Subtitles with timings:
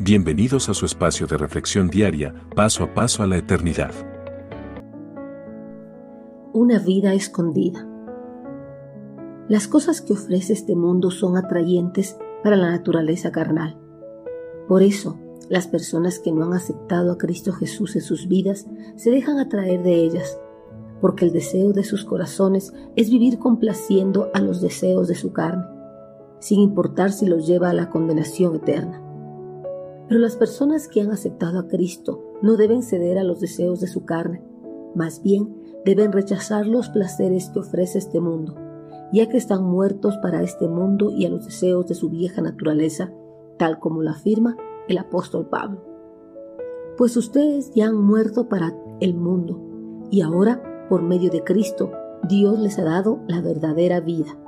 [0.00, 3.92] Bienvenidos a su espacio de reflexión diaria, paso a paso a la eternidad.
[6.52, 7.86] Una vida escondida.
[9.48, 13.78] Las cosas que ofrece este mundo son atrayentes para la naturaleza carnal.
[14.66, 15.16] Por eso,
[15.48, 18.66] las personas que no han aceptado a Cristo Jesús en sus vidas
[18.96, 20.40] se dejan atraer de ellas,
[21.00, 25.66] porque el deseo de sus corazones es vivir complaciendo a los deseos de su carne,
[26.40, 29.03] sin importar si los lleva a la condenación eterna.
[30.08, 33.86] Pero las personas que han aceptado a Cristo no deben ceder a los deseos de
[33.86, 34.42] su carne,
[34.94, 38.54] más bien deben rechazar los placeres que ofrece este mundo,
[39.12, 43.12] ya que están muertos para este mundo y a los deseos de su vieja naturaleza,
[43.58, 44.56] tal como lo afirma
[44.88, 45.82] el apóstol Pablo.
[46.96, 49.60] Pues ustedes ya han muerto para el mundo,
[50.10, 51.90] y ahora, por medio de Cristo,
[52.28, 54.38] Dios les ha dado la verdadera vida.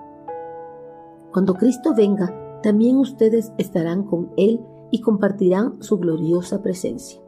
[1.32, 4.60] Cuando Cristo venga, también ustedes estarán con Él
[4.96, 7.20] y compartirán su gloriosa presencia.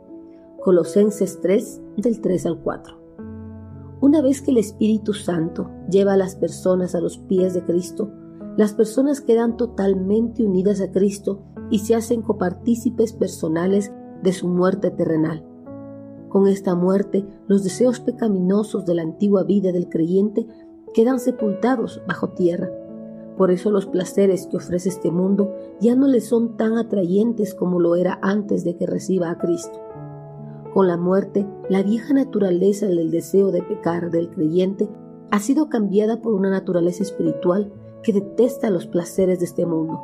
[0.64, 2.98] Colosenses 3 del 3 al 4.
[4.00, 8.10] Una vez que el Espíritu Santo lleva a las personas a los pies de Cristo,
[8.56, 14.90] las personas quedan totalmente unidas a Cristo y se hacen copartícipes personales de su muerte
[14.90, 15.44] terrenal.
[16.30, 20.46] Con esta muerte, los deseos pecaminosos de la antigua vida del creyente
[20.94, 22.70] quedan sepultados bajo tierra
[23.38, 27.78] por eso los placeres que ofrece este mundo ya no le son tan atrayentes como
[27.78, 29.80] lo era antes de que reciba a Cristo.
[30.74, 34.88] Con la muerte, la vieja naturaleza del deseo de pecar del creyente
[35.30, 37.72] ha sido cambiada por una naturaleza espiritual
[38.02, 40.02] que detesta los placeres de este mundo.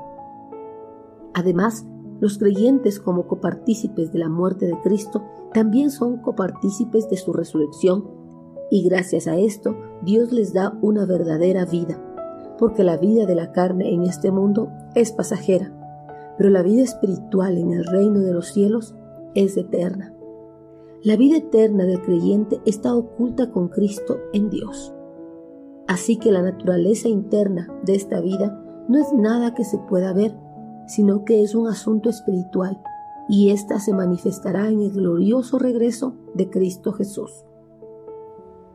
[1.35, 1.85] Además,
[2.21, 8.09] los creyentes como copartícipes de la muerte de Cristo también son copartícipes de su resurrección
[8.71, 12.14] y gracias a esto Dios les da una verdadera vida
[12.59, 15.73] porque la vida de la carne en este mundo es pasajera,
[16.37, 18.95] pero la vida espiritual en el reino de los cielos
[19.35, 20.15] es eterna.
[21.03, 24.95] La vida eterna del creyente está oculta con Cristo en Dios.
[25.87, 30.35] Así que la naturaleza interna de esta vida no es nada que se pueda ver,
[30.87, 32.81] sino que es un asunto espiritual,
[33.29, 37.45] y ésta se manifestará en el glorioso regreso de Cristo Jesús.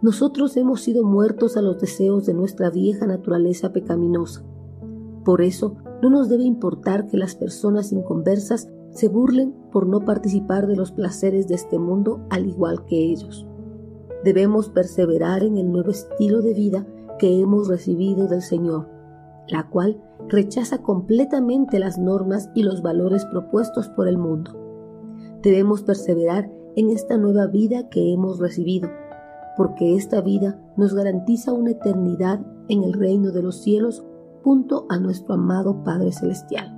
[0.02, 4.44] Nosotros hemos sido muertos a los deseos de nuestra vieja naturaleza pecaminosa.
[5.26, 10.68] Por eso, no nos debe importar que las personas inconversas se burlen por no participar
[10.68, 13.46] de los placeres de este mundo al igual que ellos.
[14.24, 18.88] Debemos perseverar en el nuevo estilo de vida que hemos recibido del Señor,
[19.50, 24.56] la cual rechaza completamente las normas y los valores propuestos por el mundo.
[25.44, 28.90] Debemos perseverar en esta nueva vida que hemos recibido
[29.60, 32.40] porque esta vida nos garantiza una eternidad
[32.70, 34.06] en el reino de los cielos
[34.42, 36.74] junto a nuestro amado Padre Celestial.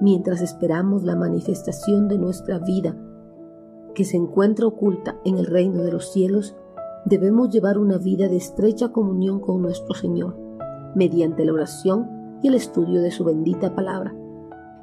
[0.00, 2.96] Mientras esperamos la manifestación de nuestra vida
[3.94, 6.56] que se encuentra oculta en el reino de los cielos,
[7.04, 10.38] debemos llevar una vida de estrecha comunión con nuestro Señor,
[10.94, 14.16] mediante la oración y el estudio de su bendita palabra,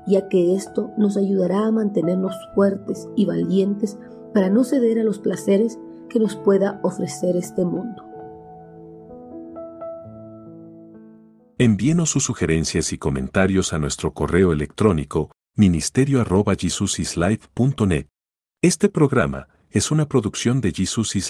[0.05, 3.97] ya que esto nos ayudará a mantenernos fuertes y valientes
[4.35, 5.79] para no ceder a los placeres
[6.11, 8.03] que nos pueda ofrecer este mundo.
[11.57, 18.07] Envíenos sus sugerencias y comentarios a nuestro correo electrónico ministerio.jesusislife.net.
[18.61, 21.15] Este programa es una producción de Jesus